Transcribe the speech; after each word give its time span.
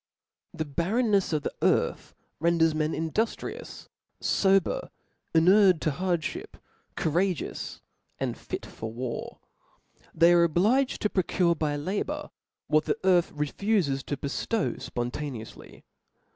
^1r^ 0.57 0.61
H 0.61 0.67
E 0.67 0.71
barreftriefs 0.71 1.31
of 1.31 1.43
xkt 1.43 1.47
earth 1.61 2.15
renders 2.39 2.73
men 2.73 2.95
in 2.95 3.11
•*' 3.11 3.13
duftrious, 3.13 3.87
fober, 4.19 4.89
inured 5.35 5.79
to 5.81 5.91
hardfhip, 5.91 6.55
cou 6.95 7.11
rageousj 7.11 7.81
and 8.17 8.35
fit 8.35 8.65
for 8.65 8.91
War; 8.91 9.37
they 10.15 10.33
are 10.33 10.43
obliged 10.43 11.03
to 11.03 11.09
pro 11.11 11.21
tuvt 11.21 11.59
by 11.59 11.75
labour 11.75 12.31
what 12.65 12.85
the 12.85 12.97
earth 13.03 13.31
refufes 13.33 14.03
to 14.07 14.17
beftoW 14.17 14.77
Ipontaneoufly. 14.89 15.83